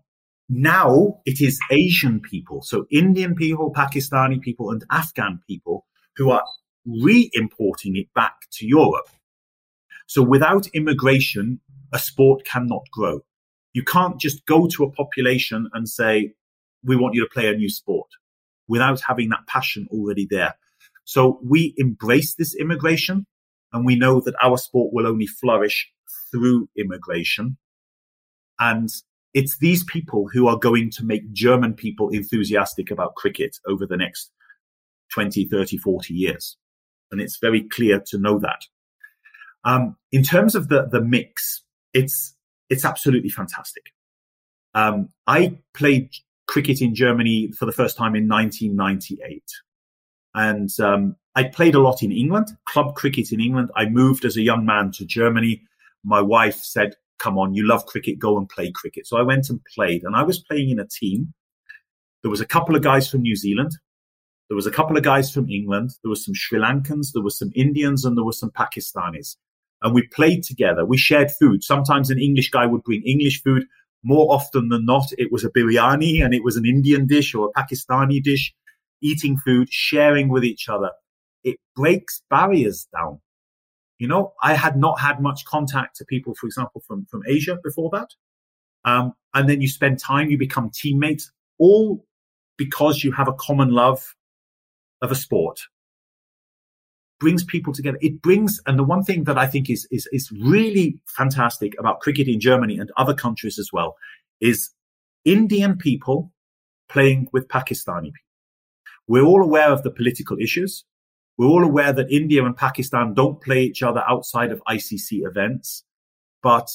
[0.49, 5.85] Now it is Asian people, so Indian people, Pakistani people and Afghan people
[6.17, 6.45] who are
[6.87, 9.09] re-importing it back to Europe.
[10.07, 11.61] So without immigration,
[11.93, 13.21] a sport cannot grow.
[13.73, 16.33] You can't just go to a population and say,
[16.85, 18.09] we want you to play a new sport
[18.69, 20.55] without having that passion already there.
[21.05, 23.27] So we embrace this immigration
[23.73, 25.91] and we know that our sport will only flourish
[26.31, 27.57] through immigration.
[28.59, 28.89] And
[29.35, 33.97] it's these people who are going to make German people enthusiastic about cricket over the
[33.97, 34.31] next
[35.13, 36.57] 20, 30, 40 years.
[37.11, 38.63] And it's very clear to know that.
[39.65, 42.35] Um, in terms of the, the mix, it's,
[42.69, 43.93] it's absolutely fantastic.
[44.75, 46.11] Um, I played
[46.47, 49.43] cricket in Germany for the first time in 1998.
[50.35, 53.71] And um, I played a lot in England, club cricket in England.
[53.75, 55.63] I moved as a young man to Germany.
[56.05, 59.07] My wife said, Come on, you love cricket, go and play cricket.
[59.07, 61.33] So I went and played, and I was playing in a team.
[62.23, 63.73] There was a couple of guys from New Zealand,
[64.49, 65.91] There was a couple of guys from England.
[66.03, 67.13] There was some Sri Lankans.
[67.13, 69.37] There was some Indians and there were some Pakistanis.
[69.83, 70.87] And we played together.
[70.87, 71.65] We shared food.
[71.65, 73.65] Sometimes an English guy would bring English food.
[74.03, 77.51] More often than not, it was a biryani and it was an Indian dish or
[77.51, 78.55] a Pakistani dish.
[79.03, 80.91] Eating food, sharing with each other.
[81.45, 83.21] It breaks barriers down.
[83.99, 87.59] You know, I had not had much contact to people, for example, from, from Asia
[87.63, 88.09] before that.
[88.85, 92.05] Um, and then you spend time, you become teammates, all
[92.57, 94.15] because you have a common love
[95.03, 95.61] of a sport.
[97.19, 97.99] Brings people together.
[98.01, 102.01] It brings, and the one thing that I think is, is, is really fantastic about
[102.01, 103.97] cricket in Germany and other countries as well
[104.41, 104.71] is
[105.25, 106.31] Indian people
[106.89, 108.27] playing with Pakistani people.
[109.09, 110.85] We're all aware of the political issues.
[111.39, 115.85] We're all aware that India and Pakistan don't play each other outside of ICC events.
[116.43, 116.69] But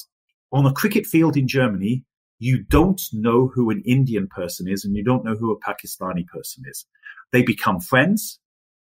[0.52, 2.04] on a cricket field in Germany,
[2.38, 6.26] you don't know who an Indian person is and you don't know who a Pakistani
[6.26, 6.86] person is.
[7.32, 8.38] They become friends.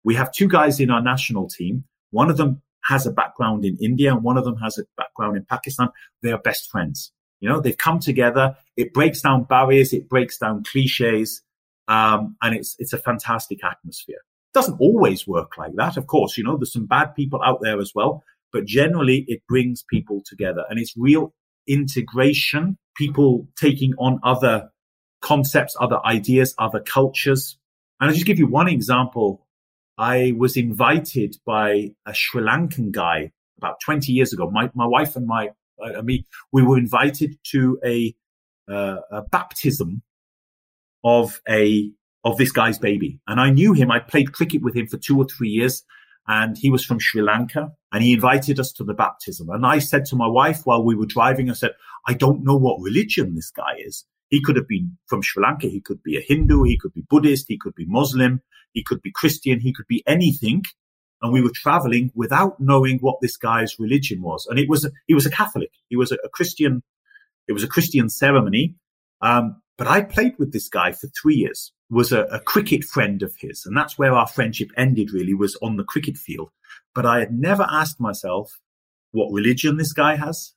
[0.04, 1.84] We have two guys in our national team.
[2.10, 5.36] One of them has a background in India and one of them has a background
[5.36, 5.88] in Pakistan.
[6.22, 7.12] They are best friends.
[7.40, 8.56] You know, they've come together.
[8.76, 9.92] It breaks down barriers.
[9.92, 11.42] It breaks down cliches.
[11.88, 14.16] Um, and it's, it's a fantastic atmosphere.
[14.16, 15.96] It doesn't always work like that.
[15.96, 19.42] Of course, you know, there's some bad people out there as well, but generally it
[19.48, 21.34] brings people together and it's real
[21.66, 24.70] integration, people taking on other
[25.20, 27.58] concepts, other ideas, other cultures.
[28.00, 29.46] And I'll just give you one example.
[29.98, 34.50] I was invited by a Sri Lankan guy about 20 years ago.
[34.50, 35.50] My, my wife and my,
[35.82, 38.14] uh, me, we were invited to a,
[38.70, 40.02] uh, a baptism
[41.02, 41.90] of a,
[42.24, 43.20] of this guy's baby.
[43.26, 43.90] And I knew him.
[43.90, 45.82] I played cricket with him for two or three years
[46.28, 49.48] and he was from Sri Lanka and he invited us to the baptism.
[49.48, 51.72] And I said to my wife while we were driving, I said,
[52.06, 54.04] I don't know what religion this guy is.
[54.28, 55.68] He could have been from Sri Lanka.
[55.68, 56.64] He could be a Hindu.
[56.64, 57.46] He could be Buddhist.
[57.48, 58.42] He could be Muslim.
[58.72, 59.60] He could be Christian.
[59.60, 60.64] He could be anything.
[61.22, 64.46] And we were traveling without knowing what this guy's religion was.
[64.48, 65.70] And it was, he was a Catholic.
[65.88, 66.82] He was a, a Christian.
[67.48, 68.74] It was a Christian ceremony.
[69.22, 73.22] Um, but I played with this guy for three years, was a, a cricket friend
[73.22, 73.64] of his.
[73.64, 76.50] And that's where our friendship ended really was on the cricket field.
[76.94, 78.60] But I had never asked myself
[79.12, 80.52] what religion this guy has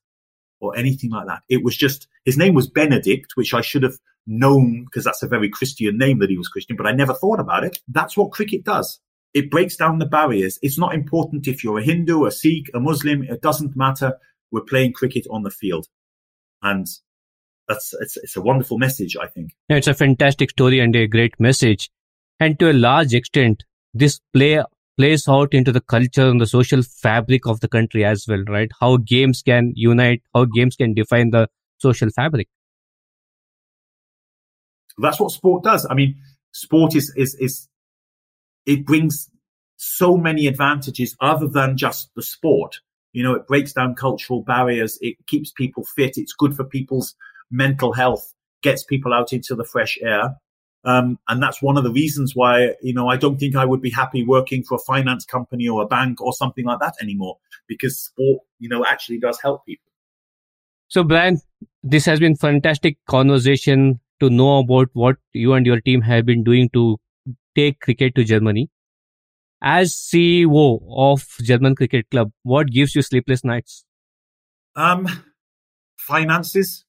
[0.60, 1.42] or anything like that.
[1.50, 3.96] It was just, his name was Benedict, which I should have
[4.28, 7.40] known because that's a very Christian name that he was Christian, but I never thought
[7.40, 7.78] about it.
[7.88, 9.00] That's what cricket does.
[9.34, 10.58] It breaks down the barriers.
[10.62, 13.24] It's not important if you're a Hindu, a Sikh, a Muslim.
[13.24, 14.14] It doesn't matter.
[14.52, 15.88] We're playing cricket on the field.
[16.62, 16.88] And
[17.68, 19.52] that's, it's, it's a wonderful message, I think.
[19.70, 21.92] Yeah, it's a fantastic story and a great message.
[22.40, 24.64] And to a large extent, this play
[25.00, 28.70] plays out into the culture and the social fabric of the country as well, right?
[28.82, 32.50] How games can unite, how games can define the social fabric.
[34.98, 35.88] That's what sport does.
[35.90, 36.16] I mean,
[36.52, 37.70] sport is, is, is,
[38.66, 39.30] it brings
[39.78, 42.76] so many advantages other than just the sport.
[43.14, 44.98] You know, it breaks down cultural barriers.
[45.00, 46.18] It keeps people fit.
[46.18, 47.16] It's good for people's
[47.50, 50.36] mental health, gets people out into the fresh air.
[50.86, 53.82] Um, and that's one of the reasons why, you know, I don't think I would
[53.82, 57.38] be happy working for a finance company or a bank or something like that anymore
[57.68, 59.92] because sport, you know, actually does help people.
[60.88, 61.40] So, Brian,
[61.84, 66.44] this has been fantastic conversation to know about what you and your team have been
[66.44, 66.98] doing to
[67.56, 68.70] take cricket to Germany.
[69.62, 73.84] As CEO of German Cricket Club, what gives you sleepless nights?
[74.76, 75.08] Um,
[75.98, 76.86] finances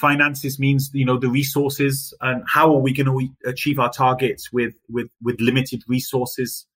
[0.00, 4.52] finances means you know the resources and how are we going to achieve our targets
[4.52, 6.66] with with with limited resources?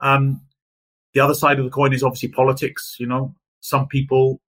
[0.00, 0.40] Um
[1.12, 3.34] the other side of the coin is obviously politics you know?
[3.60, 4.40] Some people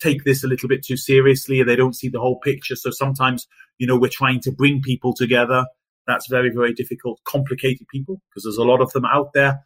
[0.00, 2.90] take this a little bit too seriously and they don't see the whole picture so
[2.90, 3.46] sometimes
[3.78, 5.64] you know we're trying to bring people together.
[6.06, 9.64] That's very very difficult complicated people because there's a lot of them out there.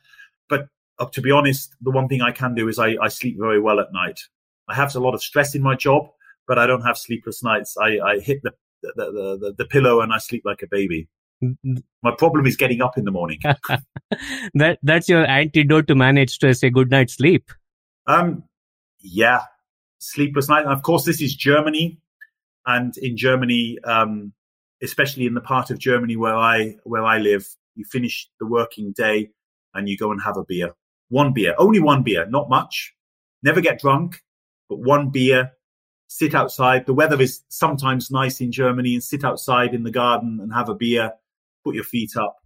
[0.49, 3.37] But uh, to be honest the one thing i can do is I, I sleep
[3.39, 4.21] very well at night.
[4.69, 6.11] I have a lot of stress in my job
[6.47, 7.77] but I don't have sleepless nights.
[7.81, 8.53] I, I hit the,
[8.83, 11.09] the, the, the, pillow and I sleep like a baby.
[12.03, 13.41] My problem is getting up in the morning.
[14.55, 17.51] that that's your antidote to manage stress, a good night's sleep.
[18.07, 18.45] Um,
[19.01, 19.41] yeah,
[19.99, 20.65] sleepless night.
[20.65, 21.99] And of course, this is Germany,
[22.67, 24.33] and in Germany, um,
[24.83, 28.93] especially in the part of Germany where I where I live, you finish the working
[28.93, 29.31] day
[29.75, 30.73] and you go and have a beer.
[31.09, 32.95] One beer, only one beer, not much.
[33.43, 34.23] Never get drunk,
[34.69, 35.53] but one beer
[36.15, 36.87] sit outside.
[36.87, 40.69] The weather is sometimes nice in Germany and sit outside in the garden and have
[40.69, 41.13] a beer,
[41.65, 42.37] put your feet up.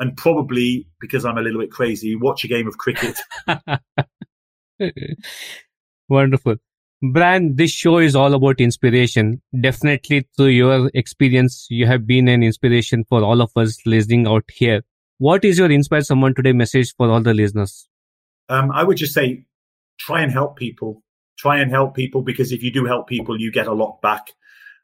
[0.00, 3.16] And probably because I'm a little bit crazy, watch a game of cricket.
[6.08, 6.56] Wonderful.
[7.12, 9.40] Brian, this show is all about inspiration.
[9.58, 14.50] Definitely through your experience, you have been an inspiration for all of us listening out
[14.52, 14.82] here.
[15.18, 17.86] What is your Inspire Someone Today message for all the listeners?
[18.48, 19.44] Um, I would just say
[19.98, 21.04] try and help people.
[21.40, 24.32] Try and help people because if you do help people, you get a lot back.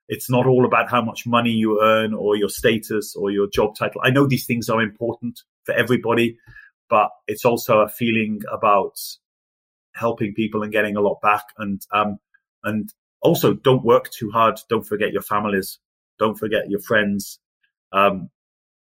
[0.08, 3.76] It's not all about how much money you earn or your status or your job
[3.76, 4.00] title.
[4.02, 6.38] I know these things are important for everybody,
[6.88, 8.96] but it's also a feeling about
[9.94, 11.44] helping people and getting a lot back.
[11.58, 12.16] And, um,
[12.64, 12.88] and
[13.20, 14.58] also don't work too hard.
[14.70, 15.78] Don't forget your families.
[16.18, 17.38] Don't forget your friends.
[17.92, 18.30] Um,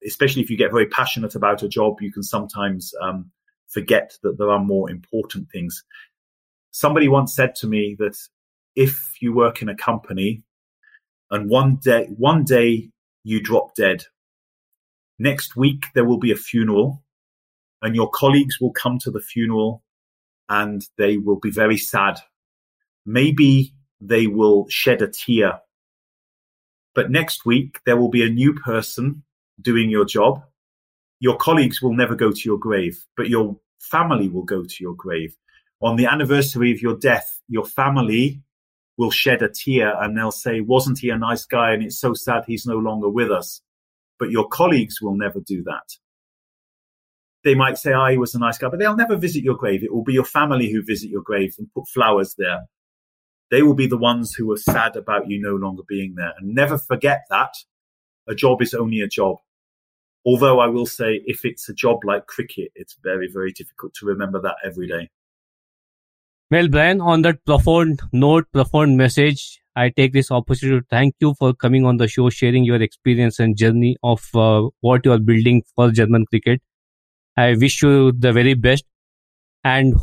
[0.07, 3.33] especially if you get very passionate about a job, you can sometimes, um,
[3.67, 5.83] forget that there are more important things.
[6.75, 8.17] Somebody once said to me that
[8.75, 10.43] if you work in a company
[11.31, 12.91] and one day, one day
[13.23, 14.03] you drop dead,
[15.17, 17.01] next week there will be a funeral
[17.81, 19.85] and your colleagues will come to the funeral
[20.49, 22.19] and they will be very sad.
[23.07, 25.61] Maybe they will shed a tear.
[26.93, 29.23] But next week, there will be a new person
[29.63, 30.43] doing your job.
[31.21, 34.97] Your colleagues will never go to your grave, but your family will go to your
[34.97, 35.37] grave.
[35.85, 38.43] On the anniversary of your death, your family
[38.97, 41.73] will shed a tear and they'll say, wasn't he a nice guy?
[41.73, 43.61] And it's so sad he's no longer with us.
[44.19, 45.85] But your colleagues will never do that
[47.45, 49.85] they might say, "Oh, he was a nice guy," but they'll never visit your grave.
[49.85, 52.67] It will be your family who visit your grave and put flowers there.
[53.51, 56.33] They will be the ones who are sad about you no longer being there.
[56.39, 57.55] And never forget that
[58.27, 59.37] a job is only a job.
[60.25, 64.07] Although I will say, if it's a job like cricket, it's very, very difficult to
[64.07, 65.11] remember that every day.
[66.51, 71.35] Well, Brian, on that profound note, profound message, I take this opportunity to thank you
[71.39, 75.19] for coming on the show, sharing your experience and journey of uh, what you are
[75.19, 76.61] building for German cricket.
[77.37, 78.85] I wish you the very best
[79.65, 79.95] and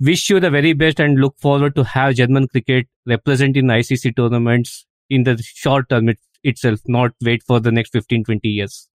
[0.00, 4.14] wish you the very best and look forward to have German cricket represent in ICC
[4.16, 8.88] tournaments in the short term it, itself, not wait for the next 15, 20 years.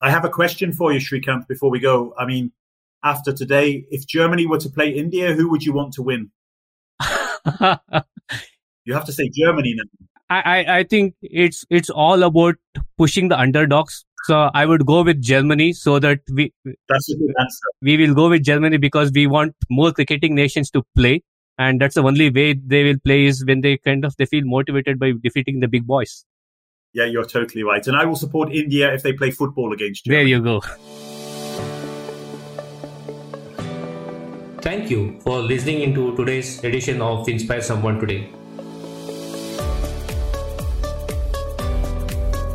[0.00, 2.14] I have a question for you, Srikanth, before we go.
[2.18, 2.52] I mean,
[3.06, 6.30] after today, if Germany were to play India, who would you want to win?
[8.84, 10.06] you have to say Germany now.
[10.28, 12.56] I, I think it's it's all about
[12.98, 16.52] pushing the underdogs so I would go with Germany so that we.
[16.64, 17.68] That's a good answer.
[17.80, 21.22] We will go with Germany because we want more cricketing nations to play,
[21.58, 24.44] and that's the only way they will play is when they kind of they feel
[24.44, 26.24] motivated by defeating the big boys.
[26.92, 30.24] Yeah, you're totally right, and I will support India if they play football against Germany.
[30.24, 30.60] There you go.
[34.66, 38.28] Thank you for listening into today's edition of Inspire Someone Today.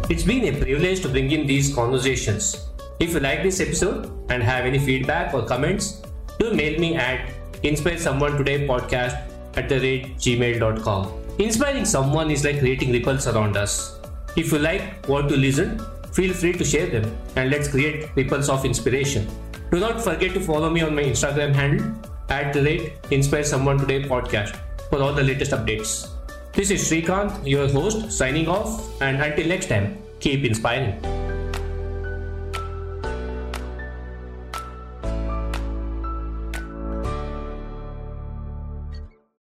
[0.09, 2.68] It's been a privilege to bring in these conversations.
[2.99, 6.01] If you like this episode and have any feedback or comments,
[6.38, 7.32] do mail me at
[7.64, 9.16] inspire someone today podcast
[9.55, 11.07] at the rate gmail.com.
[11.39, 14.01] Inspiring someone is like creating ripples around us.
[14.36, 15.80] If you like what to listen,
[16.12, 19.30] feel free to share them and let's create ripples of inspiration.
[19.72, 21.95] Do not forget to follow me on my Instagram handle
[22.28, 24.59] at rate inspire someone today podcast
[24.89, 26.09] for all the latest updates.
[26.51, 31.30] This is Srikanth, your host, signing off, and until next time, keep inspiring.